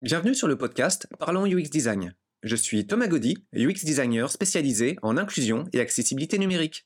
[0.00, 2.14] Bienvenue sur le podcast Parlons UX Design.
[2.44, 6.84] Je suis Thomas Gaudy, UX designer spécialisé en inclusion et accessibilité numérique.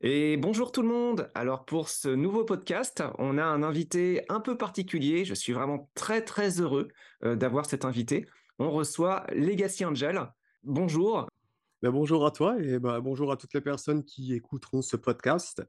[0.00, 1.30] Et bonjour tout le monde.
[1.36, 5.24] Alors pour ce nouveau podcast, on a un invité un peu particulier.
[5.24, 6.88] Je suis vraiment très très heureux
[7.22, 8.26] euh, d'avoir cet invité.
[8.58, 10.28] On reçoit Legacy Angel.
[10.64, 11.28] Bonjour.
[11.82, 15.62] Ben, bonjour à toi et bah, bonjour à toutes les personnes qui écouteront ce podcast.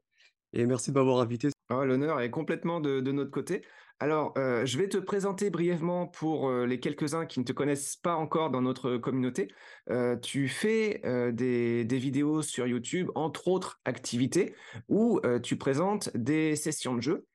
[0.52, 1.48] Et merci de m'avoir invité.
[1.70, 3.62] Oh, l'honneur est complètement de, notre côté.
[3.98, 7.96] Alors, euh, je vais te présenter brièvement pour euh, les quelques-uns qui ne te connaissent
[7.96, 9.48] pas encore dans notre communauté.
[9.90, 11.00] Euh, tu fais
[11.32, 14.54] des, des, vidéos sur YouTube, entre autres activités,
[14.88, 17.26] où tu présentes des sessions de jeux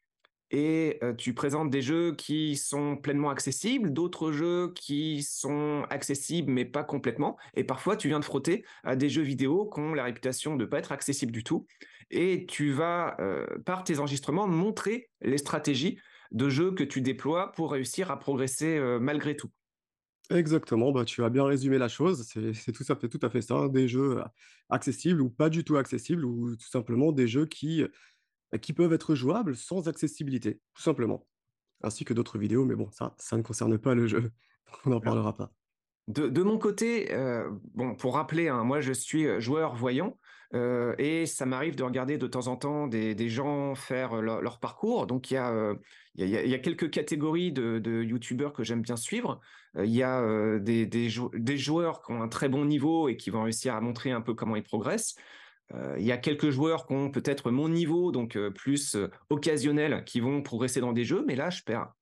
[0.54, 6.66] et tu présentes des jeux qui sont pleinement accessibles, d'autres jeux qui sont accessibles mais
[6.66, 7.38] pas complètement.
[7.55, 10.64] Et parfois, tu viens de frotter à des jeux vidéo qui ont la réputation de
[10.64, 11.66] ne pas être accessibles du tout
[12.12, 15.98] et tu vas, euh, par tes enregistrements, montrer les stratégies
[16.32, 19.49] de jeu que tu déploies pour réussir à progresser euh, malgré tout.
[20.30, 22.26] Exactement, bah, tu as bien résumé la chose.
[22.54, 24.24] C'est tout, à fait, tout à fait ça, hein, des jeux euh,
[24.70, 27.84] accessibles ou pas du tout accessibles, ou tout simplement des jeux qui,
[28.62, 31.26] qui peuvent être jouables sans accessibilité, tout simplement.
[31.84, 34.32] Ainsi que d'autres vidéos, mais bon, ça, ça ne concerne pas le jeu,
[34.85, 35.52] on n'en parlera pas.
[36.07, 37.10] De, mon côté,
[37.74, 40.18] bon, pour rappeler, hein, moi je suis joueur voyant,
[40.54, 45.07] et ça m'arrive de regarder de temps en temps des, gens faire leur, parcours.
[45.07, 45.74] Donc il y, a,
[46.16, 49.40] y a, quelques catégories de, de youtubeurs que j'aime bien suivre.
[49.77, 53.44] il y a des, des, joueurs qui ont un très bon niveau et qui vont
[53.44, 55.16] réussir à montrer un peu comment ils progressent.
[55.98, 58.98] il y a quelques joueurs qui ont peut-être mon niveau, donc plus
[59.29, 61.94] occasionnel, qui vont progresser dans des jeux, mais là je perds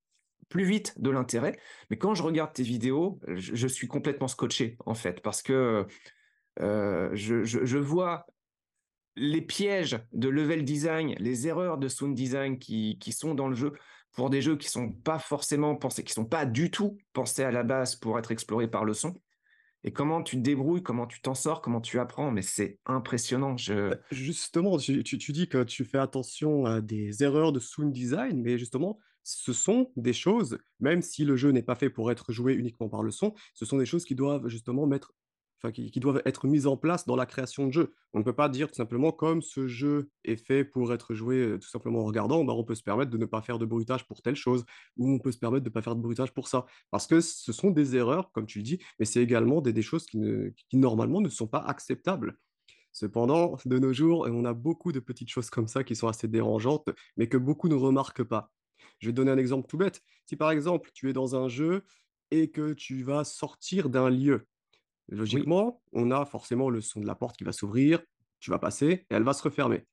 [0.50, 1.56] plus vite de l'intérêt.
[1.92, 5.86] Mais quand je regarde tes vidéos, je, suis complètement scotché en fait, parce que
[6.58, 8.26] je, je, vois
[9.16, 13.74] les pièges de level design, les erreurs de sound design qui, sont dans le jeu
[14.14, 17.52] pour des jeux qui sont pas forcément pensés, qui sont pas du tout pensés à
[17.52, 19.16] la base pour être explorés par le son.
[19.84, 23.56] Et comment tu te débrouilles, comment tu t'en sors, comment tu apprends, mais c'est impressionnant.
[23.68, 28.58] Bah, justement, tu, dis que tu fais attention à des erreurs de sound design, mais
[28.58, 32.54] justement, ce sont des choses, même si le jeu n'est pas fait pour être joué
[32.54, 35.14] uniquement par le son, ce sont des choses qui doivent justement mettre
[35.74, 37.94] qui, doivent être mises en place dans la création de jeu.
[38.14, 41.38] On ne peut pas dire tout simplement comme ce jeu est fait pour être joué
[41.38, 43.66] euh, tout simplement en regardant, bah, on peut se permettre de ne pas faire de
[43.66, 44.66] bruitage pour telle chose,
[44.98, 46.66] ou on peut se permettre de ne pas faire de bruitage pour ça.
[46.92, 50.06] Parce que ce sont des erreurs, comme tu le dis, mais c'est également des, choses
[50.06, 50.20] qui,
[50.70, 52.38] qui normalement ne sont pas acceptables.
[52.92, 56.28] Cependant, de nos jours, on a beaucoup de petites choses comme ça qui sont assez
[56.28, 58.52] dérangeantes, mais que beaucoup ne remarquent pas.
[59.00, 60.02] Je vais te donner un exemple tout bête.
[60.26, 61.84] Si par exemple, tu es dans un jeu
[62.32, 64.48] et que tu vas sortir d'un lieu,
[65.10, 68.02] Logiquement, on a forcément le son de la porte qui va s'ouvrir,
[68.40, 69.86] tu vas passer et elle va se refermer.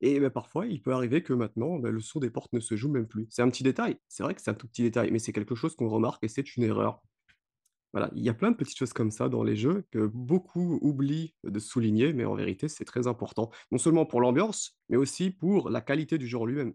[0.00, 2.76] Et bah, parfois, il peut arriver que maintenant, bah, le son des portes ne se
[2.76, 3.26] joue même plus.
[3.30, 3.96] C'est un petit détail.
[4.08, 6.28] C'est vrai que c'est un tout petit détail, mais c'est quelque chose qu'on remarque et
[6.28, 7.00] c'est une erreur.
[7.92, 10.78] Voilà, il y a plein de petites choses comme ça dans les jeux que beaucoup
[10.80, 13.50] oublient de souligner, mais en vérité, c'est très important.
[13.70, 16.72] Non seulement pour l'ambiance, mais aussi pour la qualité du jeu en lui-même.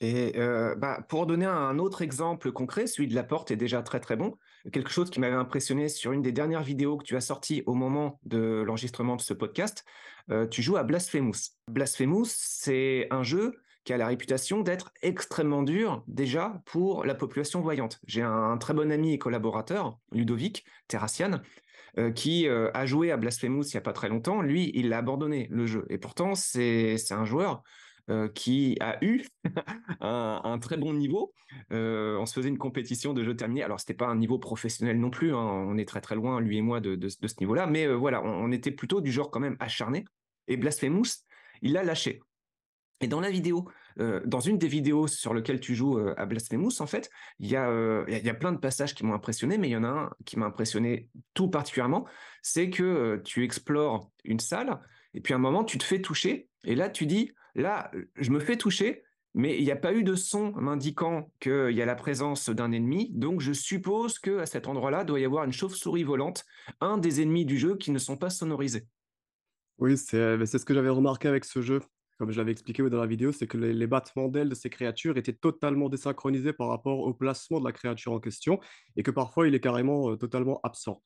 [0.00, 0.32] Et
[0.76, 4.16] bah, pour donner un autre exemple concret, celui de la porte est déjà très très
[4.16, 4.36] bon.
[4.72, 7.74] Quelque chose qui m'avait impressionné sur une des dernières vidéos que tu as sorties au
[7.74, 9.84] moment de l'enregistrement de ce podcast,
[10.50, 11.54] tu joues à Blasphemous.
[11.68, 17.62] Blasphemous, c'est un jeu qui a la réputation d'être extrêmement dur déjà pour la population
[17.62, 18.00] voyante.
[18.06, 21.40] J'ai un, très bon ami et collaborateur, Ludovic Terrassian,
[22.14, 24.42] qui a joué à Blasphemous il n'y a pas très longtemps.
[24.42, 25.86] Lui, il a abandonné le jeu.
[25.88, 27.62] Et pourtant, c'est un joueur
[28.10, 29.22] euh, qui a eu
[30.00, 31.34] un, très bon niveau.
[31.72, 33.62] Euh, on se faisait une compétition de jeux terminés.
[33.62, 35.34] Alors, c'était pas un niveau professionnel non plus.
[35.34, 35.36] Hein.
[35.36, 37.66] On est très très loin, lui et moi, de, ce niveau-là.
[37.66, 40.06] Mais euh, voilà, on, était plutôt du genre quand même acharné.
[40.46, 41.26] Et Blasphemous,
[41.60, 42.20] il l'a lâché.
[43.02, 43.68] Et dans la vidéo,
[44.24, 48.04] dans une des vidéos sur lesquelles tu joues à Blasphemous, en fait, il y, a,
[48.08, 50.10] il y a plein de passages qui m'ont impressionné, mais il y en a un
[50.24, 52.08] qui m'a impressionné tout particulièrement,
[52.42, 54.80] c'est que tu explores une salle,
[55.14, 58.30] et puis à un moment, tu te fais toucher, et là, tu dis, Là, je
[58.30, 59.02] me fais toucher,
[59.34, 62.70] mais il n'y a pas eu de son m'indiquant qu'il y a la présence d'un
[62.70, 63.10] ennemi.
[63.12, 66.44] Donc, je suppose qu'à cet endroit-là, doit y avoir une chauve-souris volante,
[66.80, 68.86] un des ennemis du jeu qui ne sont pas sonorisés.
[69.78, 71.80] Oui, c'est ce que j'avais remarqué avec ce jeu.
[72.16, 75.16] Comme je l'avais expliqué dans la vidéo, c'est que les, battements d'ailes de ces créatures
[75.16, 78.60] étaient totalement désynchronisés par rapport au placement de la créature en question
[78.96, 81.02] et que parfois il est carrément totalement absent.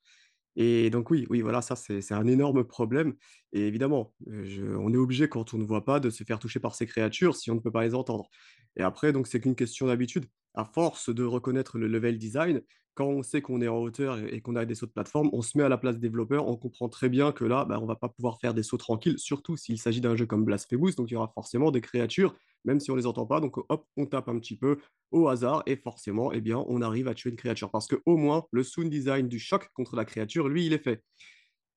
[0.57, 3.15] Et donc oui, oui, voilà, ça c'est un énorme problème.
[3.53, 6.75] Et évidemment, on est obligé quand on ne voit pas de se faire toucher par
[6.75, 8.29] ces créatures si on ne peut pas les entendre.
[8.77, 10.27] Et après, donc c'est qu'une question d'habitude.
[10.55, 12.63] À force de reconnaître le level design,
[12.95, 15.41] quand on sait qu'on est en hauteur et qu'on a des sauts de plateforme, on
[15.41, 16.47] se met à la place des développeurs.
[16.47, 19.19] On comprend très bien que là, bah, on va pas pouvoir faire des sauts tranquilles,
[19.19, 20.93] surtout s'il s'agit d'un jeu comme Blasphemous.
[20.97, 22.35] Donc, il y aura forcément des créatures,
[22.65, 23.41] même si on les entend pas.
[23.41, 24.77] Donc, hop, on tape un petit peu
[25.11, 27.71] au hasard et forcément, eh bien, on arrive à tuer une créature.
[27.71, 30.83] Parce que au moins, le sound design du choc contre la créature, lui, il est
[30.83, 31.03] fait.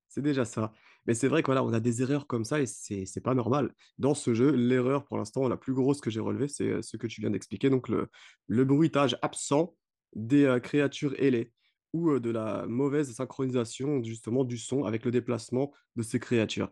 [0.10, 0.74] C'est déjà ça.
[1.08, 3.34] Mais c'est vrai que voilà, on a des erreurs comme ça et c'est c'est pas
[3.36, 3.74] normal.
[3.98, 6.98] Dans ce jeu, l'erreur pour l'instant la plus grosse que j'ai relevée, c'est, heu, ce
[6.98, 8.08] que tu viens d'expliquer, donc le
[8.48, 9.76] le bruitage absent
[10.16, 11.54] des, heu, créatures ailées
[11.94, 16.72] ou, heu, de la mauvaise synchronisation justement du son avec le déplacement de ces créatures.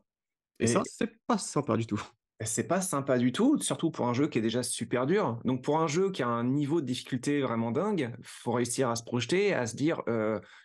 [0.60, 2.02] Et ça, Et c'est pas sympa du tout.
[2.46, 5.40] c'est pas sympa du tout, surtout pour un jeu qui est déjà super dur.
[5.46, 8.96] Donc pour un jeu qui a un niveau de difficulté vraiment dingue, faut réussir à
[8.98, 10.02] se projeter, à se dire,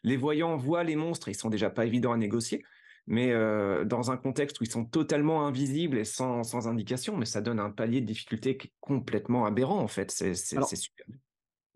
[0.03, 2.65] les voyants voient les monstres, ils sont déjà pas évidents à négocier,
[3.09, 7.27] mais heu, dans un contexte où ils sont totalement invisibles et sans sans indication, mais
[7.27, 10.35] ça donne un palier de difficulté qui est complètement aberrant en fait, c'est
[10.77, 11.07] super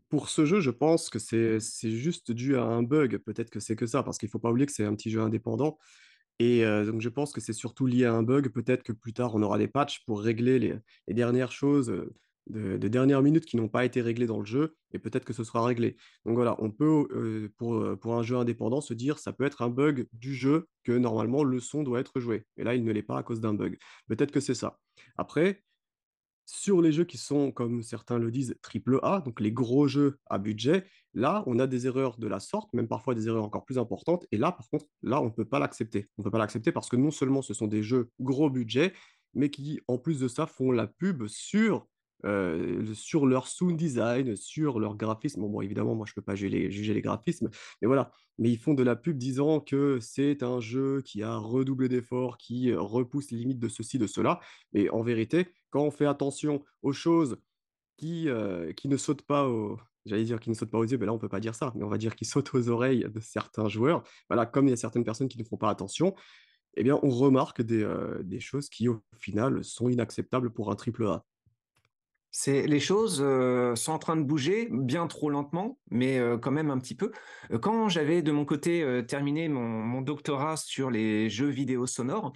[0.08, 1.58] Pour ce jeu, je pense que c'est
[1.90, 3.16] juste dû à un bug.
[3.18, 5.20] Peut-être que c'est que ça, parce qu'il faut pas oublier que c'est un petit jeu
[5.22, 5.78] indépendant
[6.40, 8.50] et heu, donc je pense que c'est surtout lié à un bug.
[8.52, 10.74] Peut-être que plus tard, on aura des patchs pour régler les
[11.08, 12.14] les dernières choses, heu,
[12.48, 15.32] de de dernière minute qui n'ont pas été réglées dans le jeu et peut-être que
[15.32, 15.96] ce sera réglé.
[16.26, 19.44] Donc voilà, on peut, heu, pour, heu, pour un jeu indépendant, se dire: «Ça peut
[19.44, 22.84] être un bug du jeu que normalement le son doit être joué» et là, il
[22.84, 23.78] ne l'est pas à cause d'un bug.
[24.08, 24.80] Peut-être que c'est ça.
[25.16, 25.62] Après,
[26.44, 30.18] sur les jeux qui sont, comme certains le disent, triple A, donc les gros jeux
[30.26, 33.64] à budget, là, on a des erreurs de la sorte, même parfois des erreurs encore
[33.64, 34.26] plus importantes.
[34.32, 36.08] Et là, par contre, là, on ne peut pas l'accepter.
[36.18, 38.92] On ne peut pas l'accepter parce que non seulement ce sont des jeux gros budget,
[39.34, 41.86] mais qui, en plus de ça, font la pub sur,
[42.24, 45.40] euh, sur leur sound design, sur leur graphisme.
[45.40, 48.12] Bon, évidemment, moi, je ne peux pas juger les, graphismes, mais voilà.
[48.38, 52.38] Mais ils font de la pub disant que c'est un jeu qui a redoublé d'efforts,
[52.38, 54.40] qui euh, repousse les limites de ceci, de cela.
[54.72, 57.38] Et en vérité, quand on fait attention aux choses
[57.96, 61.06] qui, heu, qui ne sautent pas aux j'allais dire ne sautent pas aux yeux, mais
[61.06, 63.20] là on peut pas dire ça, mais on va dire qui sautent aux oreilles de
[63.20, 64.02] certains joueurs.
[64.28, 66.16] Voilà, comme il y a certaines personnes qui ne font pas attention,
[66.76, 67.88] eh bien on remarque des,
[68.24, 71.24] des choses qui au final sont inacceptables pour un triple A.
[72.34, 76.50] C'est les choses, heu, sont en train de bouger, bien trop lentement, mais heu, quand
[76.50, 77.12] même un petit peu.
[77.52, 82.32] Heu, quand j'avais de mon côté, terminé mon doctorat sur les jeux vidéo sonores,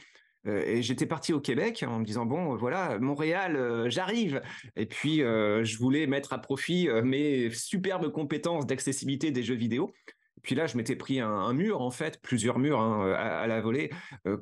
[0.47, 4.43] et j'étais parti au Québec en me disant: «Bon, voilà, Montréal, j'arrive»
[4.77, 9.93] et puis, je voulais mettre à profit, mes superbes compétences d'accessibilité des jeux vidéo.
[10.43, 13.91] Puis là, je m'étais pris un mur, en fait, plusieurs murs, hein, à la volée,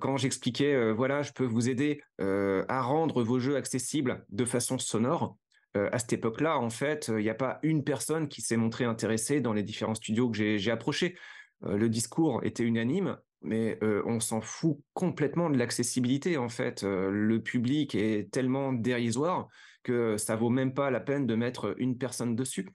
[0.01, 5.39] quand j'expliquais, «Voilà, je peux vous aider, à rendre vos jeux accessibles de façon sonore».
[5.77, 8.85] Heu, à cette époque-là, en fait, il n'y a pas une personne qui s'est montrée
[8.85, 11.17] intéressée dans les différents studios que j'ai approchés.
[11.65, 16.83] Heu, le discours était unanime, mais on s'en fout complètement de l'accessibilité, en fait.
[16.83, 19.49] Le public est tellement dérisoire
[19.83, 22.71] que ça vaut même pas la peine de mettre une personne dessus.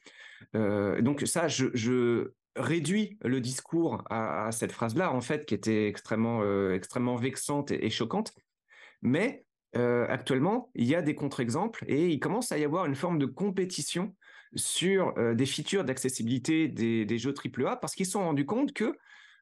[0.53, 6.43] Donc ça, je je réduis le discours à cette phrase-là, en fait, qui était extrêmement,
[6.71, 8.33] extrêmement vexante et et choquante.
[9.01, 12.95] Mais heu, actuellement, il y a des contre-exemples et il commence à y avoir une
[12.95, 14.15] forme de compétition
[14.55, 18.73] sur, heu, des features d'accessibilité des jeux triple A parce qu'ils se sont rendus compte
[18.73, 18.97] que,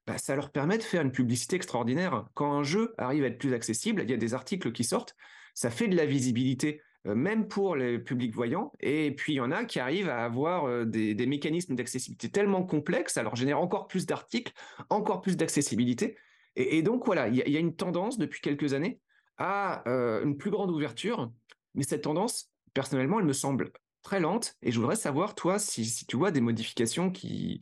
[0.05, 2.27] bah, ça leur permet de faire une publicité extraordinaire.
[2.33, 5.15] Quand un jeu arrive à être plus accessible, il y a des articles qui sortent,
[5.53, 9.41] ça fait de la visibilité, heu, même pour les publics voyants et puis il y
[9.41, 13.87] en a qui arrivent à avoir, des mécanismes d'accessibilité tellement complexes, ça leur génère encore
[13.87, 14.53] plus d'articles,
[14.89, 16.17] encore plus d'accessibilité
[16.59, 18.99] et donc voilà, il y a une tendance depuis quelques années
[19.37, 21.31] à euh, une plus grande ouverture.
[21.75, 24.55] Mais cette tendance, personnellement, elle me semble très lente.
[24.61, 27.61] Et je voudrais savoir, toi, si, tu vois des modifications qui.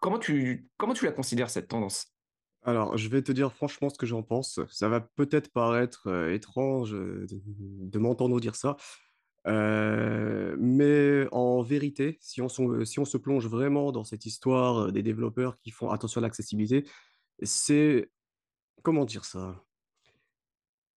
[0.00, 2.12] Comment tu, comment tu la considères, cette tendance?
[2.62, 4.60] Alors, je vais te dire franchement ce que j'en pense.
[4.70, 8.76] Ça va peut-être paraître, heu, étrange, heu, de m'entendre dire ça,
[10.58, 15.90] mais en vérité, si on se plonge vraiment dans cette histoire, des développeurs qui font
[15.90, 16.84] attention à l'accessibilité,
[17.42, 18.10] c'est
[18.82, 19.65] comment dire ça?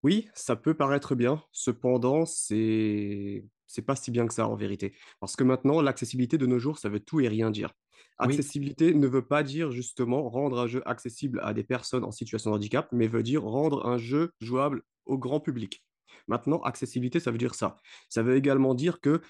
[0.09, 4.95] Oui, ça peut paraître bien, cependant, c'est c'est pas si bien que ça en vérité.
[5.21, 7.75] Parce que maintenant, l'accessibilité de nos jours, ça veut tout et rien dire.
[8.23, 12.11] Oui, Accessibilité ne veut pas dire justement rendre un jeu accessible à des personnes en
[12.11, 15.85] situation de handicap, mais veut dire rendre un jeu jouable au grand public.
[16.29, 17.77] Maintenant, accessibilité, ça veut dire ça.
[18.09, 19.21] Ça veut également dire que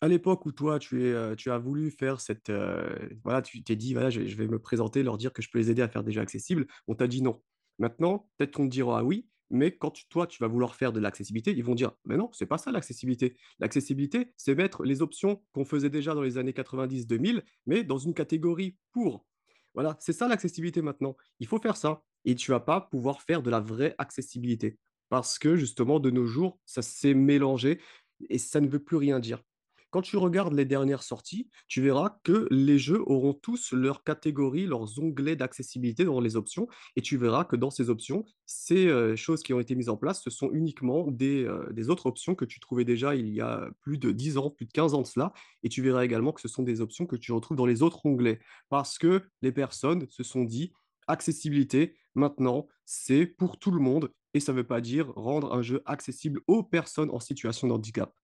[0.00, 3.62] à l'époque où toi, tu es, heu, tu as voulu faire cette, heu, voilà, tu
[3.62, 5.82] t'es dit: «Voilà, je je vais me présenter, leur dire que je peux les aider
[5.82, 6.66] à faire des jeux accessibles».
[6.88, 7.42] On t'a dit: «Non».
[7.78, 11.52] Maintenant, peut-être qu'on te dira: «Oui», mais quand toi, tu vas vouloir faire de l'accessibilité,
[11.52, 13.36] ils vont dire: «Mais non, c'est pas ça l'accessibilité.
[13.58, 18.14] L'accessibilité, c'est mettre les options qu'on faisait déjà dans les années 90-2000, mais dans une
[18.14, 19.26] catégorie pour».
[19.74, 21.16] Voilà, c'est ça l'accessibilité maintenant.
[21.40, 24.78] Il faut faire ça et tu vas pas pouvoir faire de la vraie accessibilité
[25.08, 27.80] parce que justement, de nos jours, ça s'est mélangé
[28.28, 29.42] et ça ne veut plus rien dire.
[29.90, 34.66] Quand tu regardes les dernières sorties, tu verras que les jeux auront tous leurs catégories,
[34.66, 36.66] leurs onglets d'accessibilité dans les options
[36.96, 39.96] et tu verras que dans ces options, ces, heu, choses qui ont été mises en
[39.96, 43.40] place, ce sont uniquement des, heu, des autres options que tu trouvais déjà il y
[43.40, 46.32] a plus de 10 ans, plus de 15 ans de cela et tu verras également
[46.32, 48.40] que ce sont des options que tu retrouves dans les autres onglets.
[48.68, 50.72] Parce que les personnes se sont dit:
[51.06, 55.62] «Accessibilité, maintenant, c'est pour tout le monde» et ça ne veut pas dire rendre un
[55.62, 58.14] jeu accessible aux personnes en situation de handicap.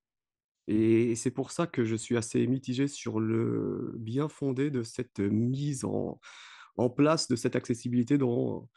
[0.66, 5.84] Et c'est pour ça que je suis assez mitigé sur le bien-fondé de cette mise
[5.84, 6.20] en
[6.76, 8.68] en place de cette accessibilité dans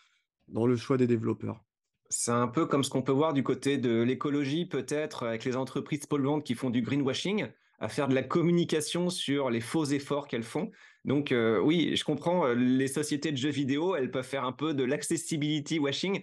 [0.47, 1.63] dans le choix des développeurs.
[2.09, 5.57] C'est un peu comme ce qu'on peut voir du côté de l'écologie, peut-être, avec les
[5.57, 7.47] entreprises polluantes qui font du greenwashing,
[7.79, 10.71] à faire de la communication sur les faux efforts qu'elles font.
[11.03, 14.53] Donc euh, oui, je comprends, euh, les sociétés de jeux vidéo, elles peuvent faire un
[14.53, 16.21] peu de l'accessibility washing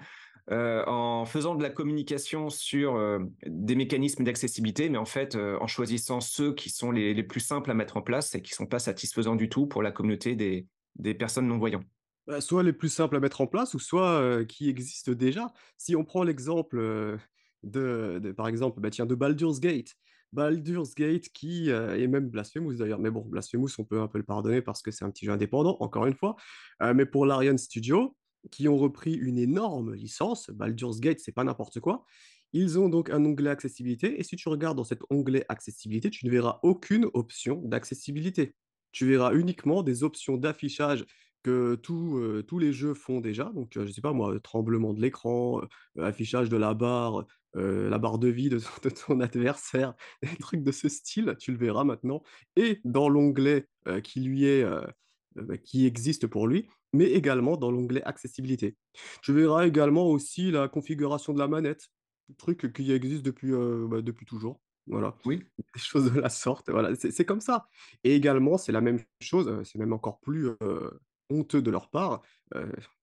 [0.50, 5.56] euh, en faisant de la communication sur euh, des mécanismes d'accessibilité, mais en fait euh,
[5.62, 8.66] en choisissant ceux qui sont les, plus simples à mettre en place et qui sont
[8.66, 11.86] pas satisfaisants du tout pour la communauté des, personnes non-voyantes.
[12.26, 15.50] Bah, soit les plus simples à mettre en place ou soit, qui existent déjà.
[15.78, 17.18] Si on prend l'exemple,
[17.62, 19.94] de par exemple, bah, tiens, de Baldur's Gate.
[20.34, 24.18] Baldur's Gate qui, heu et même Blasphemous d'ailleurs, mais bon, Blasphemous, on peut un peu
[24.18, 26.36] le pardonner parce que c'est un petit jeu indépendant, encore une fois.
[26.94, 28.14] Mais pour Larian Studio,
[28.50, 32.04] qui ont repris une énorme licence, Baldur's Gate, c'est pas n'importe quoi.
[32.52, 36.26] Ils ont donc un onglet accessibilité et si tu regardes dans cet onglet accessibilité, tu
[36.26, 38.54] ne verras aucune option d'accessibilité.
[38.92, 41.04] Tu verras uniquement des options d'affichage
[41.42, 43.50] que tous, heu, tous les jeux font déjà.
[43.54, 45.62] Donc, je sais pas moi, tremblement de l'écran,
[45.98, 50.62] heu, affichage de la barre, la barre de vie de de ton adversaire, des trucs
[50.62, 52.22] de ce style, tu le verras maintenant
[52.56, 53.68] et dans l'onglet,
[54.02, 54.64] qui lui est,
[55.64, 58.76] qui existe pour lui, mais également dans l'onglet accessibilité.
[59.22, 61.88] Tu verras également aussi la configuration de la manette,
[62.38, 64.60] truc qui existe depuis, heu, bah, depuis toujours.
[64.86, 67.68] Voilà, Oui, des choses de la sorte, voilà, c'est comme ça
[68.04, 71.90] et également, c'est la même chose, heu, c'est même encore plus, heu, honteux de leur
[71.90, 72.22] part,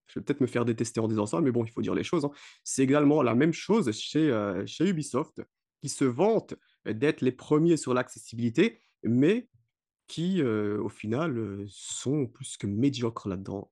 [0.07, 2.03] je vais peut-être me faire détester en disant ça, mais bon, il faut dire les
[2.03, 2.31] choses, hein.
[2.63, 4.31] C'est également la même chose chez,
[4.65, 5.41] chez Ubisoft,
[5.81, 6.55] qui se vantent
[6.86, 9.50] d'être les premiers sur l'accessibilité, mais
[10.07, 13.71] qui, au final, sont plus que médiocres là-dedans.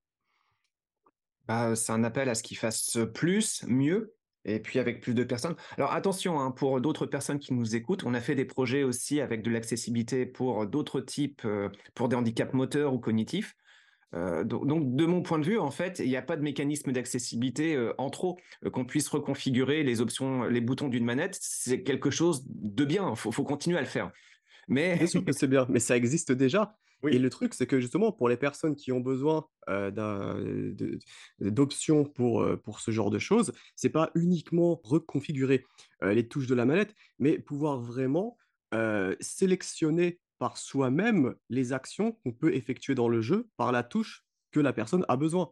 [1.76, 4.14] C'est un appel à ce qu'ils fassent plus, mieux,
[4.46, 5.56] et puis avec plus de personnes.
[5.78, 9.22] Alors attention, hein, pour d'autres personnes qui nous écoutent, on a fait des projets aussi
[9.22, 13.56] avec de l'accessibilité pour d'autres types, euh, pour des handicaps moteurs ou cognitifs.
[14.16, 16.92] Euh, donc, de mon point de vue, en fait, il n'y a pas de mécanisme
[16.92, 18.40] d'accessibilité euh, en trop
[18.72, 21.38] qu'on puisse reconfigurer les options, les boutons d'une manette.
[21.40, 23.12] C'est quelque chose de bien.
[23.12, 24.12] Il faut, faut continuer à le faire.
[24.68, 26.76] Mais Bien sûr que c'est bien, mais ça existe déjà
[27.08, 29.48] et le truc, c'est que justement pour les personnes qui ont besoin,
[31.40, 35.66] d'options pour, ce genre de choses, c'est pas uniquement reconfigurer,
[36.02, 38.38] les touches de la manette, mais pouvoir vraiment,
[39.20, 44.60] sélectionner par soi-même les actions qu'on peut effectuer dans le jeu par la touche que
[44.60, 45.52] la personne a besoin.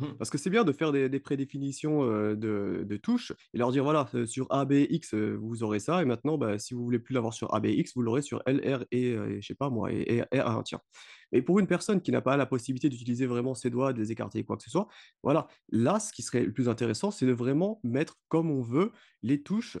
[0.00, 0.18] Mhm.
[0.18, 4.46] Parce que c'est bien de faire des prédéfinitions, de touches et leur dire: «Voilà, sur
[4.50, 7.34] A, B, X, heu, vous aurez ça et maintenant, bah, si vous voulez plus l'avoir
[7.34, 9.92] sur A, B, X, vous l'aurez sur L, R et et je sais pas moi
[9.92, 10.80] et et R1», tiens.
[11.32, 14.12] Et pour une personne qui n'a pas la possibilité d'utiliser vraiment ses doigts, de les
[14.12, 14.88] écarter quoi que ce soit,
[15.22, 18.92] voilà, là, ce qui serait le plus intéressant, c'est de vraiment mettre comme on veut
[19.22, 19.78] les touches,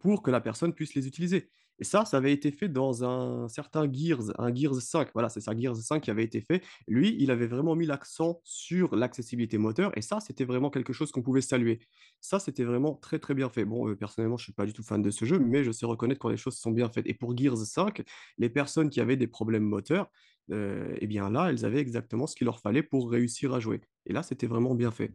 [0.00, 1.50] pour que la personne puisse les utiliser.
[1.80, 5.40] Et ça, ça avait été fait dans un certain Gears, un Gears 5, voilà, c'est
[5.40, 9.58] ça, Gears 5 qui avait été fait lui, il avait vraiment mis l'accent sur l'accessibilité
[9.58, 11.80] moteur et ça, c'était vraiment quelque chose qu'on pouvait saluer.
[12.20, 13.64] Ça, c'était vraiment très, très bien fait.
[13.64, 15.86] Bon, heu, personnellement, je suis pas du tout fan de ce jeu, mais je sais
[15.86, 18.02] reconnaître quand les choses sont bien faites et pour Gears 5,
[18.38, 20.10] les personnes qui avaient des problèmes moteurs,
[20.50, 23.80] heu et bien là, elles avaient exactement ce qu'il leur fallait pour réussir à jouer
[24.06, 25.12] et là, c'était vraiment bien fait.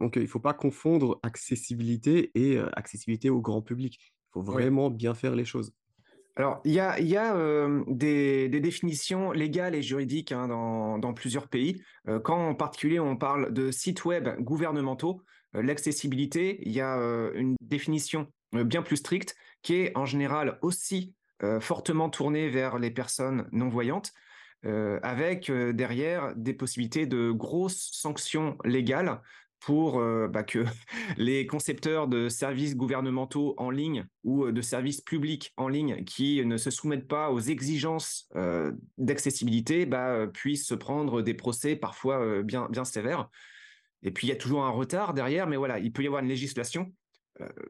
[0.00, 4.00] Donc, heu, il faut pas confondre accessibilité et accessibilité au grand public.
[4.30, 4.62] Il faut oui.
[4.62, 5.72] vraiment bien faire les choses.
[6.36, 10.48] Alors, il y a, il y a euh, des, des définitions légales et juridiques hein,
[10.48, 11.82] dans, dans plusieurs pays.
[12.08, 15.22] Euh, quand en particulier on parle de sites web gouvernementaux,
[15.56, 16.96] euh, l'accessibilité, il y a
[17.34, 21.14] une définition bien plus stricte qui est en général aussi
[21.60, 24.12] fortement tournée vers les personnes non-voyantes,
[24.62, 29.22] avec derrière des possibilités de grosses sanctions légales
[29.60, 30.64] pour euh, bah, que
[31.16, 36.44] les concepteurs de services gouvernementaux en ligne ou euh, de services publics en ligne qui
[36.44, 42.42] ne se soumettent pas aux exigences euh, d'accessibilité bah, puissent se prendre des procès parfois
[42.42, 43.28] bien, sévères.
[44.02, 46.22] Et puis il y a toujours un retard derrière, mais voilà, il peut y avoir
[46.22, 46.92] une législation.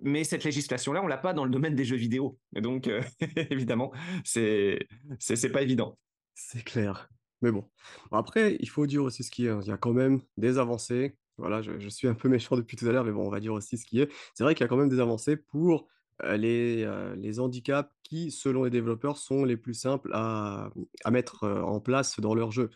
[0.00, 2.38] Mais cette législation-là, on l'a pas dans le domaine des jeux vidéo.
[2.52, 2.90] Donc,
[3.50, 3.92] évidemment,
[4.24, 4.80] c'est
[5.20, 5.96] c'est pas évident.
[6.34, 7.08] C'est clair.
[7.42, 7.64] Mais bon.
[8.12, 9.60] Après, il faut dire aussi ce qui est, hein.
[9.62, 11.16] Il y a quand même des avancées.
[11.40, 13.52] Voilà, je suis un peu méchant depuis tout à l'heure, mais bon, on va dire
[13.52, 14.10] aussi ce qui est.
[14.34, 15.88] C'est vrai qu'il y a quand même des avancées pour,
[16.36, 20.70] les, les handicaps qui, selon les développeurs, sont les plus simples à,
[21.04, 22.70] à mettre en place dans leur jeu.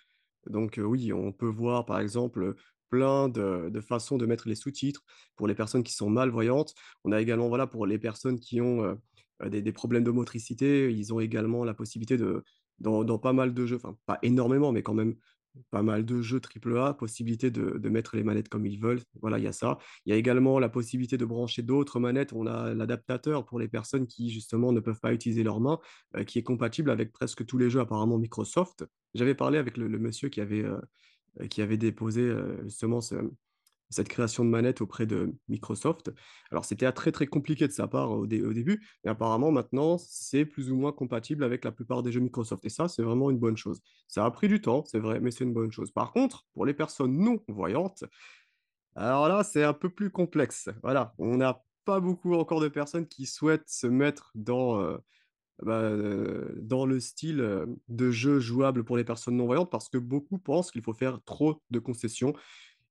[0.46, 2.54] Donc oui, on peut voir par exemple
[2.90, 5.02] plein de, de façons de mettre les sous-titres
[5.36, 6.74] pour les personnes qui sont malvoyantes.
[7.04, 8.96] On a également, voilà, pour les personnes qui ont
[9.44, 12.44] des, des, problèmes de motricité, ils ont également la possibilité de,
[12.78, 15.16] dans, dans pas mal de jeux, enfin pas énormément, mais quand même
[15.70, 19.00] pas mal de jeux AAA, possibilité de, de, mettre les manettes comme ils veulent.
[19.20, 19.78] Voilà, il y a ça.
[20.06, 22.32] Il y a également la possibilité de brancher d'autres manettes.
[22.32, 25.78] On a l'adaptateur pour les personnes qui, justement, ne peuvent pas utiliser leurs mains,
[26.16, 28.84] euh, qui est compatible avec presque tous les jeux, apparemment Microsoft.
[29.14, 30.80] J'avais parlé avec le, monsieur qui avait, euh,
[31.48, 33.16] qui avait déposé euh, justement ce,
[33.90, 36.12] cette création de manette auprès de Microsoft.
[36.50, 39.98] Alors, c'était très, très compliqué de sa part au, dé au, début, mais apparemment, maintenant,
[39.98, 42.64] c'est plus ou moins compatible avec la plupart des jeux Microsoft.
[42.64, 43.80] Et ça, c'est vraiment une bonne chose.
[44.08, 45.90] Ça a pris du temps, c'est vrai, mais c'est une bonne chose.
[45.90, 48.04] Par contre, pour les personnes non-voyantes,
[48.96, 50.68] alors là, c'est un peu plus complexe.
[50.82, 54.98] Voilà, on n'a pas beaucoup encore de personnes qui souhaitent se mettre dans...
[55.62, 55.88] Bah,
[56.56, 60.82] dans le style de jeu jouable pour les personnes non-voyantes parce que beaucoup pensent qu'il
[60.82, 62.34] faut faire trop de concessions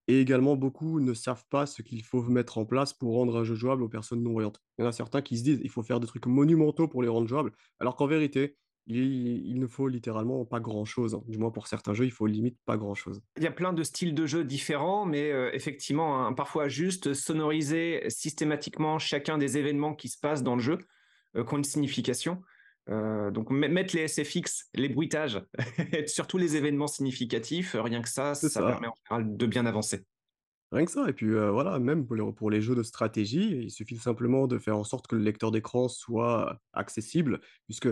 [0.07, 3.43] et également, beaucoup ne savent pas ce qu'il faut mettre en place pour rendre un
[3.43, 4.61] jeu jouable aux personnes non-voyantes.
[4.77, 7.01] Il y en a certains qui se disent il faut faire des trucs monumentaux pour
[7.01, 8.57] les rendre jouables, alors qu'en vérité,
[8.87, 11.15] il, ne faut littéralement pas grand-chose.
[11.15, 11.23] Hein.
[11.27, 13.21] Du moins pour certains jeux, il faut limite pas grand-chose.
[13.37, 18.03] Il y a plein de styles de jeux différents, mais euh, effectivement, parfois juste sonoriser
[18.09, 20.79] systématiquement chacun des événements qui se passent dans le jeu,
[21.37, 22.41] euh, qui ont une signification.
[22.89, 25.41] Euh, donc mettre les SFX, les bruitages,
[26.07, 30.05] surtout les événements significatifs, rien que ça, ça, ça, permet en général de bien avancer.
[30.73, 33.61] Rien que ça, et puis euh, voilà, même pour les, pour les, jeux de stratégie,
[33.63, 37.89] il suffit simplement de faire en sorte que le lecteur d'écran soit accessible, puisque,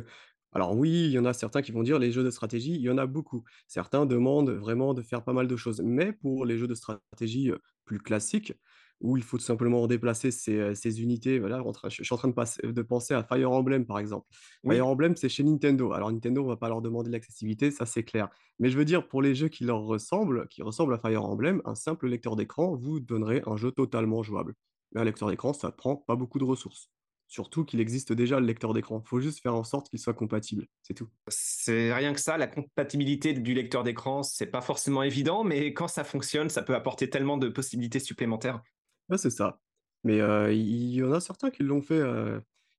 [0.51, 2.81] alors oui, il y en a certains qui vont dire les jeux de stratégie, il
[2.81, 3.43] y en a beaucoup.
[3.67, 7.51] Certains demandent vraiment de faire pas mal de choses, mais pour les jeux de stratégie
[7.51, 8.53] euh, plus classiques,
[9.01, 11.39] où il faut tout simplement déplacer ces, ces unités.
[11.39, 14.27] Voilà, je suis en train de, passer, de, penser à Fire Emblem, par exemple.
[14.63, 14.75] Oui.
[14.75, 15.91] Fire Emblem, c'est chez Nintendo.
[15.93, 18.29] Alors, Nintendo, on va pas leur demander de l'accessibilité, ça c'est clair.
[18.59, 21.61] Mais je veux dire, pour les jeux qui leur ressemblent, qui ressemblent à Fire Emblem,
[21.65, 24.53] un simple lecteur d'écran vous donnerait un jeu totalement jouable.
[24.93, 26.89] Mais un lecteur d'écran, ça prend pas beaucoup de ressources.
[27.31, 29.01] Surtout qu'il existe déjà le lecteur d'écran.
[29.05, 30.67] Il faut juste faire en sorte qu'il soit compatible.
[30.81, 31.07] C'est tout.
[31.29, 32.37] C'est rien que ça.
[32.37, 36.75] La compatibilité du lecteur d'écran, c'est pas forcément évident, mais quand ça fonctionne, ça peut
[36.75, 38.61] apporter tellement de possibilités supplémentaires.
[39.09, 39.59] Ouais, c'est ça.
[40.03, 40.17] Mais
[40.55, 42.01] il y en a certains qui l'ont fait.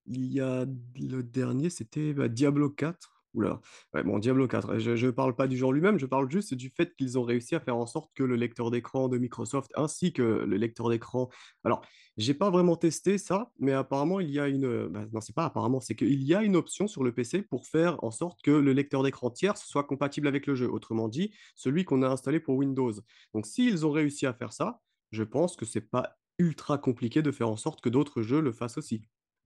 [0.07, 0.67] il y a
[0.99, 3.11] le dernier, c'était bah, Diablo 4.
[3.35, 3.61] Oula.
[3.95, 4.79] Ouais, bon, Diablo 4.
[4.79, 7.55] Je ne parle pas du genre lui-même, je parle juste du fait qu'ils ont réussi
[7.55, 11.31] à faire en sorte que le lecteur d'écran de Microsoft ainsi que le lecteur d'écran.
[11.65, 11.81] Alors,
[12.19, 14.87] j'ai pas vraiment testé ça, mais apparemment, il y a une.
[14.89, 17.67] bah, non, c'est pas apparemment, c'est qu'il y a une option sur le PC pour
[17.67, 20.69] faire en sorte que le lecteur d'écran tierce soit compatible avec le jeu.
[20.69, 22.93] Autrement dit, celui qu'on a installé pour Windows.
[23.33, 27.31] Donc, s'ils ont réussi à faire ça, je pense que c'est pas ultra compliqué de
[27.31, 29.03] faire en sorte que d'autres jeux le fassent aussi.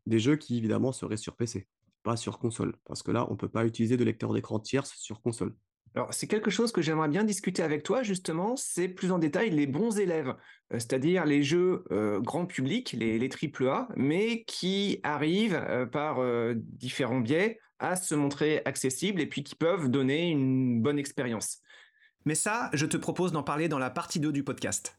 [0.06, 1.66] Des jeux qui, évidemment, seraient sur PC,
[2.02, 2.74] pas sur console.
[2.84, 5.54] Parce que là, on peut pas utiliser de lecteur d'écran tierce sur console.
[5.94, 9.48] Alors, c'est quelque chose que j'aimerais bien discuter avec toi, justement, c'est plus en détail
[9.50, 15.00] les bons élèves, euh, c'est-à-dire les jeux euh, grand public, les, les AAA, mais qui
[15.04, 16.18] arrivent euh, par
[16.54, 21.60] différents biais à se montrer accessibles et puis qui peuvent donner une bonne expérience.
[22.26, 24.98] Mais ça, je te propose d'en parler dans la partie 2 du podcast.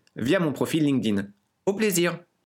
[0.15, 1.27] via mon profil LinkedIn.
[1.65, 2.19] Au plaisir